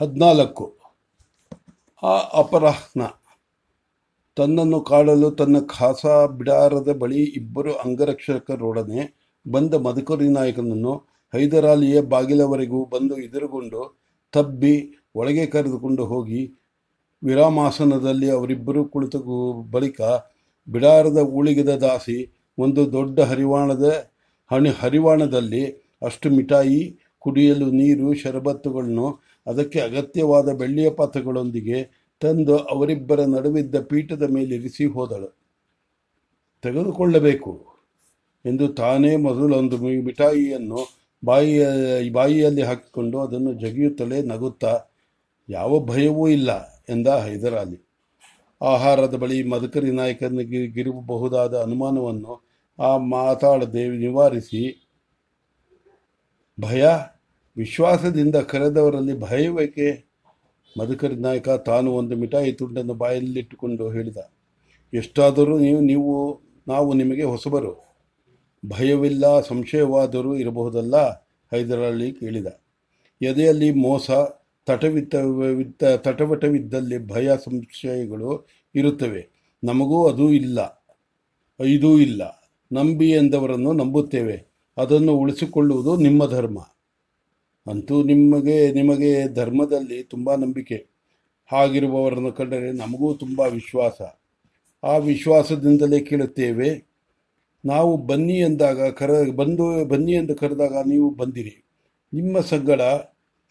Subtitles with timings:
[0.00, 0.64] ಹದಿನಾಲ್ಕು.
[2.02, 3.02] ಆ ಅಪರಾಹ್ನ.
[4.36, 6.06] ತನ್ನನ್ನು ಕಾಡಲು ತನ್ನ ಖಾಸ
[6.38, 9.02] ಬಿಡಾರದ ಬಳಿ ಇಬ್ಬರು ಅಂಗರಕ್ಷಕರೊಡನೆ
[9.46, 10.94] ಬಂದ ಮಧುಕರಿ ನಾಯಕನನ್ನು
[11.34, 13.80] ಹೈದರಾಲಿಯ ಬಾಗಿಲವರೆಗೂ ಬಂದು ಎದುರುಗೊಂಡು
[14.34, 14.74] ತಬ್ಬಿ
[15.14, 16.42] ಒಳಗೆ ಕರೆದುಕೊಂಡು ಹೋಗಿ
[17.22, 19.16] ವಿರಾಮಾಸನದಲ್ಲಿ ಅವರಿಬ್ಬರು ಕುಳಿತ
[19.70, 20.00] ಬಳಿಕ
[20.68, 22.18] ಬಿಡಾರದ ಉಳಿಗದ ದಾಸಿ
[22.58, 23.86] ಒಂದು ದೊಡ್ಡ ಹರಿವಾಣದ
[24.50, 25.64] ಹಣಿ ಹರಿವಾಣದಲ್ಲಿ
[26.02, 26.80] ಅಷ್ಟು ಮಿಠಾಯಿ
[27.26, 29.06] ಕುಡಿಯಲು ನೀರು, ಶರಬತ್ತುಗಳನ್ನು,
[29.46, 31.78] ಅದಕ್ಕೆ ಅಗತ್ಯವಾದ ಬೆಳ್ಳಿಯ ಪಾತ್ರಗಳೊಂದಿಗೆ
[32.22, 35.30] ತಂದು ಅವರಿಬ್ಬರ ನಡುವಿದ್ದ ಪೀಠದ ಮೇಲಿರಿಸಿ ಹೋದಳು.
[36.64, 37.52] ತೆಗೆದುಕೊಳ್ಳಬೇಕು
[38.44, 40.80] ಎಂದು ತಾನೇ ಮೊದಲೊಂದು ಮಿಠಾಯಿಯನ್ನು
[41.24, 41.66] ಬಾಯಿಯ
[42.10, 44.72] ಬಾಯಿಯಲ್ಲಿ ಹಾಕಿಕೊಂಡು ಅದನ್ನು ಜಗಿಯುತ್ತಲೇ ನಗುತ್ತಾ,
[45.48, 46.50] ಯಾವ ಭಯವೂ ಇಲ್ಲ
[46.88, 47.78] ಎಂದ ಹೈದರಾಲಿ.
[48.60, 52.34] ಆಹಾರದ ಬಳಿ ಮದಕರಿ ನಾಯಕನಿಗೆ ಗಿರಬಹುದಾದ ಅನುಮಾನವನ್ನು
[52.78, 54.62] ಆ ಮಾತಾಡದೆ ನಿವಾರಿಸಿ,
[56.58, 56.84] ಭಯ
[57.56, 59.88] ವಿಶ್ವಾಸದಿಂದ ಕರೆದವರಲ್ಲಿ ಭಯವೇಕೆ?
[60.78, 64.16] ಮಧುಕರಿ ನಾಯಕ ತಾನು ಒಂದು ಮಿಠಾಯಿ ತುಂಡನ್ನು ಬಾಯಲ್ಲಿಟ್ಟುಕೊಂಡು ಹೇಳಿದ,
[64.92, 66.12] ಎಷ್ಟಾದರೂ ನೀವು ನೀವು,
[66.68, 67.72] ನಾವು ನಿಮಗೆ ಹೊಸಬರು.
[68.62, 70.96] ಭಯವಿಲ್ಲ, ಸಂಶಯವಾದರೂ ಇರಬಹುದಲ್ಲ?
[71.52, 72.46] ಹೈದರಾಲಿ ಕೇಳಿದ,
[73.22, 74.10] ಎದೆಯಲ್ಲಿ ಮೋಸ,
[74.66, 75.14] ತಟವಿತ್ತ,
[75.54, 79.22] ವಿತ್ತ, ತಟವಟವಿದ್ದಲ್ಲಿ ಭಯ, ಸಂಶಯಗಳು ಇರುತ್ತವೆ.
[79.64, 80.58] ನಮಗೂ ಅದು ಇಲ್ಲ
[81.60, 82.22] ಇದೂ ಇಲ್ಲ.
[82.72, 84.36] ನಂಬಿ ಎಂದವರನ್ನು ನಂಬುತ್ತೇವೆ.
[84.76, 86.58] ಅದನ್ನು ಉಳಿಸಿಕೊಳ್ಳುವುದು ನಿಮ್ಮ ಧರ್ಮ.
[87.66, 90.86] ಅಂತೂ ನಿಮಗೆ ನಿಮಗೆ ಧರ್ಮದಲ್ಲಿ ತುಂಬ ನಂಬಿಕೆ.
[91.52, 94.00] ಹಾಗಿರುವವರನ್ನು ಕಂಡರೆ ನಮಗೂ ತುಂಬ ವಿಶ್ವಾಸ.
[94.84, 96.70] ಆ ವಿಶ್ವಾಸದಿಂದಲೇ ಕೇಳುತ್ತೇವೆ,
[97.64, 101.54] ನಾವು ಬನ್ನಿ ಎಂದಾಗ ಕರ, ಬಂದು, ಬನ್ನಿ ಎಂದು ಕರೆದಾಗ ನೀವು ಬಂದಿರಿ.
[102.12, 102.80] ನಿಮ್ಮ ಸಂಗಡ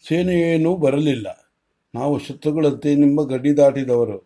[0.08, 1.26] ಸೇನೆಯೇನೂ ಬರಲಿಲ್ಲ.
[1.94, 4.18] ನಾವು ಶತ್ರುಗಳಂತೆ ನಿಮ್ಮ ಗಡಿ ದಾಟಿದವರು.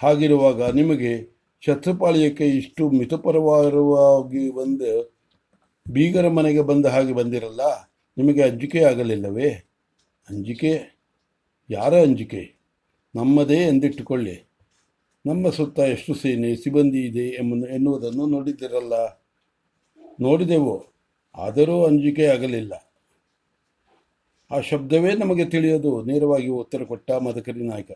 [0.00, 1.12] ಹಾಗಿರುವಾಗ ನಿಮಗೆ
[1.60, 4.92] ಶತ್ರುಪಾಳ್ಯಕ್ಕೆ ಇಷ್ಟು ಮಿತಪರವಾಗಿ ಬಂದು
[5.86, 7.89] ಬೀಗರ ಮನೆಗೆ ಬಂದ ಹಾಗೆ ಬಂದಿರಲ್ಲ?
[8.18, 9.50] ನಿಮಗೆ ಅಂಜಿಕೆ ಆಗಲಿಲ್ಲವೇ?
[10.28, 10.98] ಅಂಜಿಕೆ?
[11.70, 12.54] ಯಾರ ಅಂಜಿಕೆ?
[13.14, 14.50] ನಮ್ಮದೇ ಎಂದಿಟ್ಟುಕೊಳ್ಳಿ.
[15.26, 18.92] ನಮ್ಮ ಸುತ್ತ ಎಷ್ಟು ಸೇನೆ ಸಿಬ್ಬಂದಿ ಇದೆ ಎಂಬ ಎನ್ನುವುದನ್ನು ನೋಡಿದ್ದಿರಲ್ಲ
[20.20, 20.92] ನೋಡಿದೆವು,
[21.34, 22.72] ಆದರೂ ಅಂಜಿಕೆ ಆಗಲಿಲ್ಲ.
[24.50, 26.02] ಆ ಶಬ್ದವೇ ನಮಗೆ ತಿಳಿಯೋದು.
[26.04, 27.90] ನೇರವಾಗಿ ಉತ್ತರ ಕೊಟ್ಟ ಮದಕರಿ ನಾಯಕ,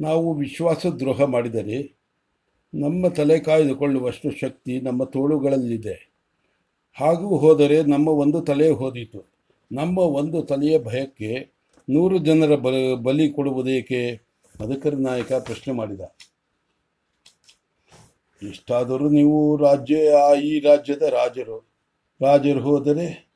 [0.00, 1.96] ನಾವು ವಿಶ್ವಾಸ ದ್ರೋಹ ಮಾಡಿದರೆ
[2.74, 6.05] ನಮ್ಮ ತಲೆ ಕಾಯ್ದುಕೊಳ್ಳುವಷ್ಟು ಶಕ್ತಿ ನಮ್ಮ ತೋಳುಗಳಲ್ಲಿದೆ.
[7.00, 9.32] ಹಾಗೂ ಹೋದರೆ ನಮ್ಮ ಒಂದು ತಲೆ ಹೋದೀತು.
[9.72, 11.52] ನಮ್ಮ ಒಂದು ತಲೆಯ ಭಯಕ್ಕೆ
[11.90, 14.20] ನೂರು ಜನರ ಬಲಿ ಬಲಿ ಕೊಡುವುದೇಕೆ?
[14.62, 16.00] ಮಧುಕರಿ ನಾಯಕ ಪ್ರಶ್ನೆ ಮಾಡಿದ.
[18.42, 19.96] ಇಷ್ಟಾದರೂ ನೀವು ರಾಜ್ಯ,
[20.42, 21.68] ಈ ರಾಜ್ಯದ ರಾಜರು.
[22.20, 23.28] ರಾಜರು ಹೋದರೆ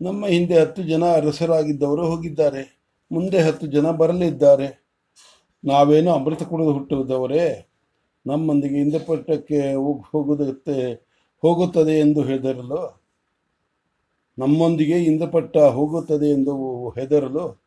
[0.00, 2.80] ನಮ್ಮ ಹಿಂದೆ ಹತ್ತು ಜನ ಅರಸರಾಗಿದ್ದವರು ಹೋಗಿದ್ದಾರೆ.
[3.12, 4.86] ಮುಂದೆ ಹತ್ತು ಜನ ಬರಲಿದ್ದಾರೆ.
[5.64, 7.66] ನಾವೇನು ಅಮೃತ ಕುಡಿದು ಹುಟ್ಟುವುದವರೇ?
[8.26, 11.05] ನಮ್ಮೊಂದಿಗೆ ಇಂದ್ರಪಟ್ಟಕ್ಕೆ ಹೋಗಿ, ಹೋಗುವುದಕ್ಕೆ
[11.42, 13.02] ಹೋಗುತ್ತದೆ ಎಂದು ಹೆದರಲು,
[14.38, 17.62] ನಮ್ಮೊಂದಿಗೆ ಇಂದ್ರಪಟ್ಟ ಹೋಗುತ್ತದೆ ಎಂದು ಹೆದರಲು,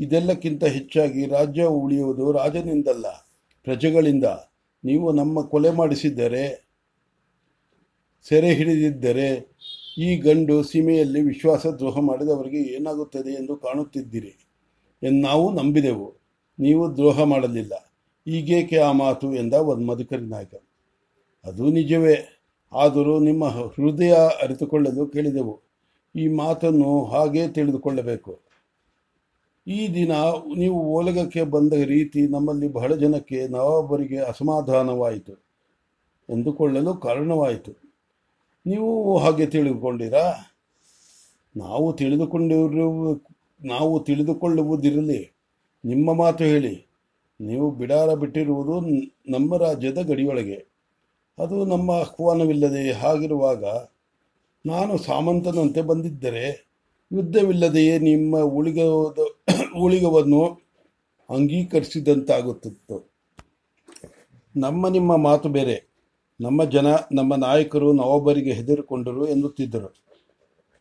[0.00, 3.06] ಇದೆಲ್ಲಕ್ಕಿಂತ ಹೆಚ್ಚಾಗಿ ರಾಜ್ಯ ಉಳಿಯುವುದು ರಾಜನಿಂದಲ್ಲ,
[3.64, 4.24] ಪ್ರಜೆಗಳಿಂದ.
[4.84, 6.68] ನೀವು ನಮ್ಮ ಕೊಲೆ ಮಾಡಿಸಿದ್ದರೆ,
[8.22, 9.56] ಸೆರೆ ಹಿಡಿದಿದ್ದರೆ,
[9.98, 14.48] ಈ ಗಂಡು ಸೀಮೆಯಲ್ಲಿ ವಿಶ್ವಾಸ ದ್ರೋಹ ಮಾಡಿದವರಿಗೆ ಏನಾಗುತ್ತದೆ ಎಂದು ಕಾಣುತ್ತಿದ್ದೀರಿ
[15.02, 16.16] ಎಂದು ನಾವು ನಂಬಿದೆವು.
[16.58, 17.94] ನೀವು ದ್ರೋಹ ಮಾಡಲಿಲ್ಲ.
[18.26, 20.54] ಈಗೇಕೆ ಆ ಮಾತು ಎಂದ ಒಂದು ಮಧುಕರಿ ನಾಯಕ.
[21.44, 22.33] ಅದು ನಿಜವೇ.
[22.72, 25.60] ಆದರೂ ನಿಮ್ಮ ಹೃದಯ ಅರಿತುಕೊಳ್ಳಲು ಕೇಳಿದೆವು.
[26.16, 28.40] ಈ ಮಾತನ್ನು ಹಾಗೇ ತಿಳಿದುಕೊಳ್ಳಬೇಕು.
[29.66, 30.12] ಈ ದಿನ
[30.56, 35.32] ನೀವು ಓಲಗಕ್ಕೆ ಬಂದ ರೀತಿ ನಮ್ಮಲ್ಲಿ ಬಹಳ ಜನಕ್ಕೆ ನವಾಬರಿಗೆ ಅಸಮಾಧಾನವಾಯಿತು.
[36.30, 37.72] ಎಂದುಕೊಳ್ಳಲು ಕಾರಣವಾಯಿತು.
[38.66, 40.32] ನೀವು ಹಾಗೆ ತಿಳಿದುಕೊಂಡಿರಾ?
[41.56, 43.14] ನಾವು ತಿಳಿದುಕೊಂಡಿರು,
[43.64, 45.32] ನಾವು ತಿಳಿದುಕೊಳ್ಳುವುದಿರಲಿ.
[45.84, 46.86] ನಿಮ್ಮ ಮಾತು ಹೇಳಿ.
[47.40, 48.80] ನೀವು ಬಿಡಾರ ಬಿಟ್ಟಿರುವುದು
[49.32, 50.73] ನಮ್ಮ ರಾಜ್ಯದ ಗಡಿಯೊಳಗೆ.
[51.38, 53.64] ಅದು ನಮ್ಮ ಆಹ್ವಾನವಿಲ್ಲದೆ ಹಾಗಿರುವಾಗ
[54.66, 56.74] ನಾನು ಸಾಮಂತನಂತೆ ಬಂದಿದ್ದರೆ
[57.12, 59.18] ಯುದ್ಧವಿಲ್ಲದೆಯೇ ನಿಮ್ಮ ಉಳಿಗದ,
[59.78, 60.60] ಉಳಿಗವನ್ನು
[61.30, 63.12] ಅಂಗೀಕರಿಸಿದಂತಾಗುತ್ತಿತ್ತು.
[64.56, 65.88] ನಮ್ಮ ನಿಮ್ಮ ಮಾತು ಬೇರೆ.
[66.40, 69.94] ನಮ್ಮ ಜನ, ನಮ್ಮ ನಾಯಕರು ನವಾಬರಿಗೆ ಹೆದರಿಕೊಂಡರು ಎನ್ನುತ್ತಿದ್ದರು.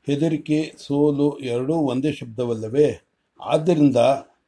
[0.07, 3.01] ಹೆದರಿಕೆ, ಸೋಲು ಎರಡೂ ಒಂದೇ ಶಬ್ದವಲ್ಲವೇ?
[3.41, 3.97] ಆದ್ದರಿಂದ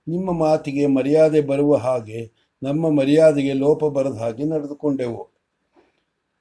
[0.07, 2.31] ನಿಮ್ಮ ಮಾತಿಗೆ ಮರ್ಯಾದೆ ಬರುವ ಹಾಗೆ
[2.63, 5.34] ನಮ್ಮ ಮರ್ಯಾದೆಗೆ ಲೋಪ ಬರದ ಹಾಗೆ ನಡೆದುಕೊಂಡೆವು.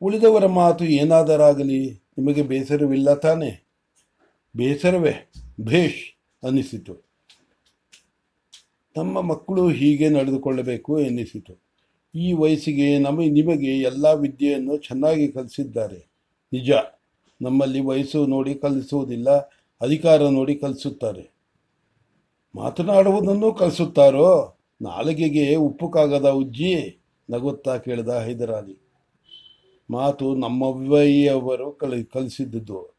[0.05, 3.69] ಉಳಿದವರ ಮಾತು ಏನಾದರಾಗಲಿ, ನಿಮಗೆ ಬೇಸರವಿಲ್ಲ ತಾನೆ?
[4.57, 5.33] ಬೇಸರವೇ?
[5.61, 7.11] ಭೇಷ್ ಅನ್ನಿಸಿತು.
[8.97, 11.63] ನಮ್ಮ ಮಕ್ಕಳು ಹೀಗೆ ನಡೆದುಕೊಳ್ಳಬೇಕು ಎನ್ನಿಸಿತು.
[12.15, 16.11] ಈ ವಯಸ್ಸಿಗೆ ನಮ, ನಿಮಗೆ ಎಲ್ಲ ವಿದ್ಯೆಯನ್ನು ಚೆನ್ನಾಗಿ ಕಲಿಸಿದ್ದಾರೆ.
[16.53, 16.71] ನಿಜ.
[17.43, 19.31] ನಮ್ಮಲ್ಲಿ ವಯಸ್ಸು ನೋಡಿ ಕಲಿಸುವುದಿಲ್ಲ,
[19.81, 21.35] ಅಧಿಕಾರ ನೋಡಿ ಕಲಿಸುತ್ತಾರೆ.
[22.55, 24.59] ಮಾತನಾಡುವುದನ್ನು ಕಲಿಸುತ್ತಾರೋ?
[24.83, 28.84] ನಾಲಿಗೆಗೆ ಉಪ್ಪು ಕಾಗದ ಉಜ್ಜಿ ನಗುತ್ತಾ ಕೇಳಿದ ಹೈದರಾಲಿ.
[29.91, 32.95] ಮಾತು ನಮ್ಮವ್ವಯ್ಯವರು ಕಲಿ ಕಲಿಸಿದ್ದುದು.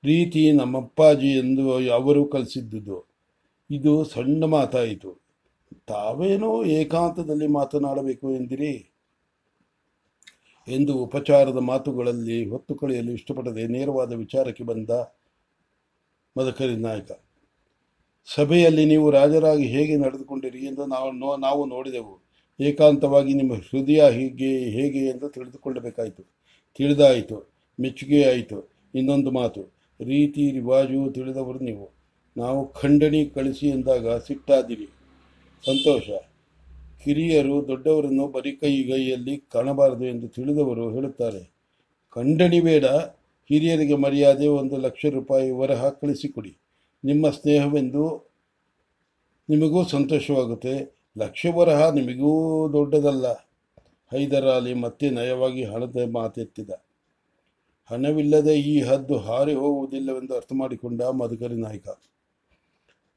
[0.00, 3.10] ಪ್ರೀತಿ ನಮ್ಮಪ್ಪಾಜಿ ಎಂದು ಅವರು ಕಲಿಸಿದ್ದುದು.
[3.70, 5.20] ಇದು ಸಣ್ಣ ಮಾತಾಯಿತು.
[5.86, 8.90] ತಾವೇನೋ ಏಕಾಂತದಲ್ಲಿ ಮಾತನಾಡಬೇಕು ಎಂದಿರಿ?
[10.68, 14.90] ಎಂದು ಉಪಚಾರದ ಮಾತುಗಳಲ್ಲಿ ಹೊತ್ತು ಕಳೆಯಲು ಇಷ್ಟಪಡದೆ ನೇರವಾದ ವಿಚಾರಕ್ಕೆ ಬಂದ
[16.38, 17.20] ಮದಕರಿ ನಾಯಕ.
[18.34, 22.29] ಸಭೆಯಲ್ಲಿ ನೀವು ರಾಜರಾಗಿ ಹೇಗೆ ನಡೆದುಕೊಂಡಿರಿ ಎಂದು ನಾವು ನಾವು ನೋಡಿದೆವು.
[22.60, 26.22] ಏಕಾಂತವಾಗಿ ನಿಮ್ಮ ಹೃದಯ ಹೀಗೆ ಹೇಗೆ ಎಂದು ತಿಳಿದುಕೊಳ್ಳಬೇಕಾಯಿತು.
[26.74, 27.52] ತಿಳಿದಾಯಿತು.
[27.80, 29.62] ಮೆಚ್ಚುಗೆ ಆಯಿತು ಇನ್ನೊಂದು ಮಾತು,
[30.00, 31.90] ರೀತಿ ರಿವಾಜು ತಿಳಿದವರು ನೀವು.
[32.36, 34.88] ನಾವು ಖಂಡಣಿ ಕಳಿಸಿ ಎಂದಾಗ ಸಿಟ್ಟಾದಿರಿ.
[35.66, 36.10] ಸಂತೋಷ.
[37.04, 41.52] ಕಿರಿಯರು ದೊಡ್ಡವರನ್ನು ಬರಿ ಕೈಗೈಯಲ್ಲಿ ಕಾಣಬಾರದು ಎಂದು ತಿಳಿದವರು ಹೇಳುತ್ತಾರೆ.
[42.10, 42.84] ಖಂಡಣಿ ಬೇಡ.
[43.48, 46.56] ಹಿರಿಯರಿಗೆ ಮರ್ಯಾದೆ ಒಂದು ಲಕ್ಷ ರೂಪಾಯಿ ವರಹ ಕಳಿಸಿಕೊಡಿ
[47.04, 48.32] ನಿಮ್ಮ ಸ್ನೇಹವೆಂದು
[49.48, 50.99] ನಿಮಗೂ ಸಂತೋಷವಾಗುತ್ತೆ.
[51.18, 53.32] ಲಕ್ಷ ವರಹ ನಿಮಗೂ ದೊಡ್ಡದಲ್ಲ.
[54.10, 56.70] ಹೈದರಾಲಿ ಮತ್ತೆ ನಯವಾಗಿ ಹಣದ ಮಾತೆತ್ತಿದ.
[57.90, 61.88] ಹಣವಿಲ್ಲದೆ ಈ ಹದ್ದು ಹಾರಿ ಹೋಗುವುದಿಲ್ಲವೆಂದು ಅರ್ಥ ಮಾಡಿಕೊಂಡ ಮಧುಕರಿ ನಾಯಕ.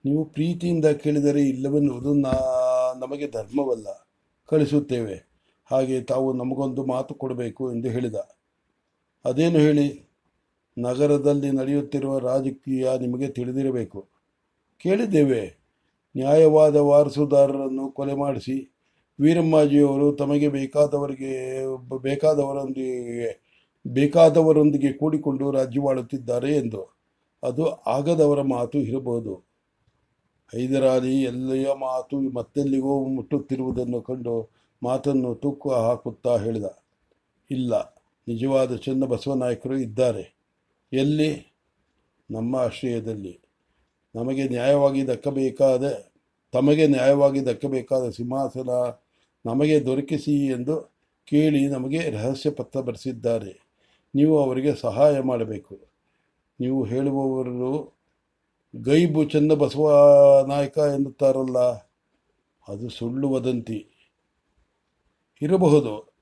[0.06, 4.10] ನೀವು ಪ್ರೀತಿಯಿಂದ ಕೇಳಿದರೆ ಇಲ್ಲವೆನ್ನುವುದು ನಮಗೆ ಧರ್ಮವಲ್ಲ.
[4.46, 5.30] ಕಳಿಸುತ್ತೇವೆ.
[5.66, 8.16] ಹಾಗೆ ತಾವು ನಮಗೊಂದು ಮಾತು ಕೊಡಬೇಕು ಎಂದು ಹೇಳಿದ.
[9.26, 10.10] ಅದೇನು ಹೇಳಿ?
[10.78, 14.10] ನಗರದಲ್ಲಿ ನಡೆಯುತ್ತಿರುವ ರಾಜಕೀಯ ನಿಮಗೆ ತಿಳಿದಿರಬೇಕು.
[14.78, 15.63] ಕೇಳಿದ್ದೇವೆ.
[16.18, 18.76] ನ್ಯಾಯವಾದ ವಾರಸುದಾರರನ್ನು ಕೊಲೆ ಮಾಡಿಸಿ,
[19.20, 21.32] ವೀರಮ್ಮಾಜಿಯವರು ತಮಗೆ ಬೇಕಾದವರಿಗೆ
[21.98, 23.44] ಬೇಕಾದವರೊಂದಿಗೆ
[23.88, 26.98] ಬೇಕಾದವರೊಂದಿಗೆ ಕೂಡಿಕೊಂಡು ರಾಜ್ಯವಾಳುತ್ತಿದ್ದಾರೆ ಎಂದು.
[27.44, 29.54] ಅದು ಆಗದವರ ಮಾತು ಇರಬಹುದು.
[30.52, 34.50] ಹೈದರಾಲಿ ಎಲ್ಲೆಯ ಮಾತು ಮತ್ತೆಲ್ಲಿಗೋ ಮುಟ್ಟುತ್ತಿರುವುದನ್ನು ಕಂಡು
[34.84, 36.66] ಮಾತನ್ನು ತೂಕು ಹಾಕುತ್ತಾ ಹೇಳಿದ.
[37.52, 37.96] ಇಲ್ಲ,
[38.28, 40.38] ನಿಜವಾದ ಚೆನ್ನಬಸವನಾಯಕರು ಇದ್ದಾರೆ.
[40.94, 41.54] ಎಲ್ಲಿ?
[42.32, 43.43] ನಮ್ಮ ಆಶ್ರಯದಲ್ಲಿ.
[44.16, 45.84] ನಮಗೆ ನ್ಯಾಯವಾಗಿ ದಕ್ಕಬೇಕಾದ,
[46.52, 48.70] ತಮಗೆ ನ್ಯಾಯವಾಗಿ ದಕ್ಕಬೇಕಾದ ಸಿಂಹಾಸನ
[49.46, 50.76] ನಮಗೆ ದೊರಕಿಸಿ ಎಂದು
[51.26, 53.54] ಕೇಳಿ ನಮಗೆ ರಹಸ್ಯ ಪತ್ರ ಬರೆಸಿದ್ದಾರೆ.
[54.16, 55.76] ನೀವು ಅವರಿಗೆ ಸಹಾಯ ಮಾಡಬೇಕು.
[56.60, 57.94] ನೀವು ಹೇಳುವವರು
[58.76, 59.88] ಗೈಬು ಚಂದ ಬಸವ
[60.48, 61.60] ನಾಯಕ ಎನ್ನುತ್ತಾರಲ್ಲ,
[62.68, 63.80] ಅದು ಸುಳ್ಳು ವದಂತಿ.
[65.42, 66.14] ಇರಬಹುದು,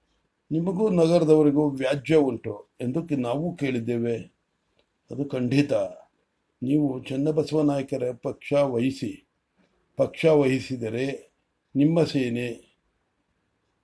[0.52, 4.16] ನಿಮಗೂ ನಗರದವರಿಗೂ ವ್ಯಾಜ್ಯ ಉಂಟು ಎಂದು ನಾವು ಕೇಳಿದ್ದೇವೆ.
[5.12, 5.74] ಅದು ಖಂಡಿತ.
[6.64, 9.28] ನೀವು ಚನ್ನಬಸವ ನಾಯಕರ ಪಕ್ಷ ವಹಿಸಿ,
[9.98, 11.32] ಪಕ್ಷ ವಹಿಸಿದರೆ
[11.76, 12.72] ನಿಮ್ಮ ಸೇನೆ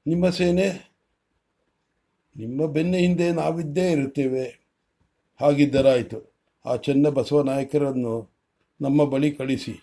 [0.08, 0.94] ನಿಮ್ಮ ಸೇನೆ,
[2.38, 4.68] ನಿಮ್ಮ ಬೆನ್ನ ಹಿಂದೆ ನಾವಿದ್ದೇ ಇರುತ್ತೇವೆ.
[5.42, 6.34] ಹಾಗಿದ್ದರಾಯಿತು.
[6.66, 8.32] ಆ ಚೆನ್ನ ಬಸವ ನಾಯಕರನ್ನು
[8.82, 9.76] ನಮ್ಮ ಬಳಿ ಕಳಿಸಿ.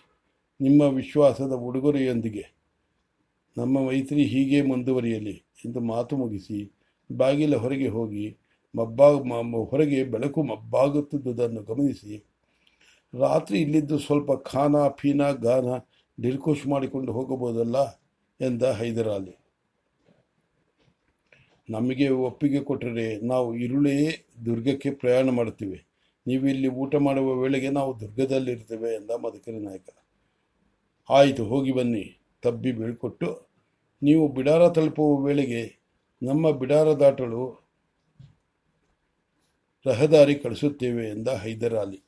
[0.61, 2.45] ನಿಮ್ಮ ವಿಶ್ವಾಸದ ಉಡುಗೊರೆಯೊಂದಿಗೆ.
[3.57, 6.71] ನಮ್ಮ ಮೈತ್ರಿ ಹೀಗೆ ಮುಂದುವರಿಯಲಿ ಎಂದು ಮಾತು ಮುಗಿಸಿ,
[7.11, 8.37] ಬಾಗಿಲ ಹೊರಗೆ ಹೋಗಿ
[8.77, 9.13] ಮಬ್ಬಾಗ
[9.69, 12.34] ಹೊರಗೆ ಬೆಳಕು ಮಬ್ಬಾಗುತ್ತಿದ್ದುದನ್ನು ಗಮನಿಸಿ
[13.19, 15.67] ರಾತ್ರಿ ಇಲ್ಲಿದ್ದು ಸ್ವಲ್ಪ ಖಾನ ಪೀನ ಗಾನ
[16.21, 17.77] ಡಿರ್ಕೋಶ್ ಮಾಡಿಕೊಂಡು ಹೋಗಬಹುದಲ್ಲ
[18.41, 19.39] ಎಂದ ಹೈದರಾಲಿ.
[21.69, 25.85] ನಮಗೆ ಒಪ್ಪಿಗೆ ಕೊಟ್ಟರೆ ನಾವು ಇರುಳೇ ದುರ್ಗಕ್ಕೆ ಪ್ರಯಾಣ ಮಾಡುತ್ತೇವೆ.
[26.27, 29.89] ನೀವು ಇಲ್ಲಿ ಊಟ ಮಾಡುವ ವೇಳೆಗೆ ನಾವು ದುರ್ಗದಲ್ಲಿರ್ತೇವೆ ಎಂದ ಮದಕರಿ ನಾಯಕ.
[31.09, 32.21] ಆಯಿತು, ಹೋಗಿ ಬನ್ನಿ.
[32.41, 33.47] ತಬ್ಬಿ ಬೀಳ್ಕೊಟ್ಟು
[34.03, 35.79] ನೀವು ಬಿಡಾರ ತಲುಪುವ ವೇಳೆಗೆ
[36.23, 37.65] ನಮ್ಮ ಬಿಡಾರ ದಾಟಲು
[39.85, 42.03] ರಹದಾರಿ ಕಳಿಸುತ್ತೇವೆ ಎಂದ ಹೈದರಾಲಿ.